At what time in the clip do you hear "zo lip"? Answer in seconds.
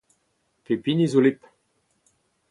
1.11-1.39